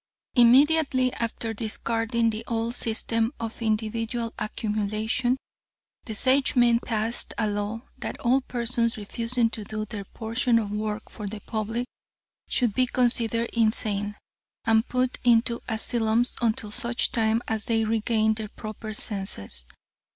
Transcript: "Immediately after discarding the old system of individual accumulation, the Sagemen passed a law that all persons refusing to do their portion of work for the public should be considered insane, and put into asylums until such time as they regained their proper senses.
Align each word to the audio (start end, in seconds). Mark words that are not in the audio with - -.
"Immediately 0.33 1.13
after 1.13 1.53
discarding 1.53 2.31
the 2.31 2.43
old 2.47 2.73
system 2.73 3.35
of 3.39 3.61
individual 3.61 4.33
accumulation, 4.39 5.37
the 6.05 6.13
Sagemen 6.15 6.79
passed 6.81 7.35
a 7.37 7.47
law 7.47 7.83
that 7.99 8.19
all 8.19 8.41
persons 8.41 8.97
refusing 8.97 9.51
to 9.51 9.63
do 9.63 9.85
their 9.85 10.05
portion 10.05 10.57
of 10.57 10.71
work 10.71 11.03
for 11.11 11.27
the 11.27 11.39
public 11.41 11.85
should 12.47 12.73
be 12.73 12.87
considered 12.87 13.51
insane, 13.53 14.15
and 14.65 14.87
put 14.87 15.19
into 15.23 15.61
asylums 15.69 16.35
until 16.41 16.71
such 16.71 17.11
time 17.11 17.39
as 17.47 17.65
they 17.65 17.83
regained 17.83 18.37
their 18.37 18.49
proper 18.49 18.93
senses. 18.95 19.67